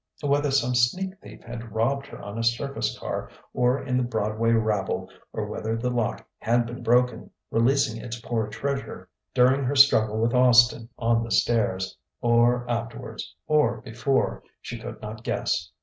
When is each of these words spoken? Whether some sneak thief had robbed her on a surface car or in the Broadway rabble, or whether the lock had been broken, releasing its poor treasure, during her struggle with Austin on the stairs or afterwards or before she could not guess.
Whether 0.23 0.49
some 0.49 0.73
sneak 0.73 1.19
thief 1.21 1.43
had 1.43 1.71
robbed 1.73 2.07
her 2.07 2.19
on 2.19 2.39
a 2.39 2.43
surface 2.43 2.97
car 2.97 3.29
or 3.53 3.79
in 3.83 3.97
the 3.97 4.03
Broadway 4.03 4.49
rabble, 4.49 5.11
or 5.31 5.45
whether 5.45 5.77
the 5.77 5.91
lock 5.91 6.25
had 6.39 6.65
been 6.65 6.81
broken, 6.81 7.29
releasing 7.51 8.01
its 8.01 8.19
poor 8.19 8.47
treasure, 8.47 9.09
during 9.35 9.63
her 9.63 9.75
struggle 9.75 10.17
with 10.19 10.33
Austin 10.33 10.89
on 10.97 11.23
the 11.23 11.29
stairs 11.29 11.95
or 12.19 12.67
afterwards 12.67 13.35
or 13.45 13.77
before 13.81 14.41
she 14.59 14.79
could 14.79 14.99
not 15.03 15.23
guess. 15.23 15.69